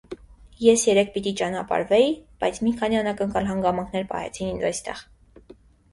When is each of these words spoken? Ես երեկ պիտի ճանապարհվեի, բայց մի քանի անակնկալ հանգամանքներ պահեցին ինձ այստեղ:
Ես 0.67 0.85
երեկ 0.87 1.11
պիտի 1.17 1.33
ճանապարհվեի, 1.41 2.09
բայց 2.45 2.59
մի 2.69 2.73
քանի 2.81 2.99
անակնկալ 3.03 3.53
հանգամանքներ 3.53 4.11
պահեցին 4.15 4.51
ինձ 4.55 4.67
այստեղ: 4.71 5.07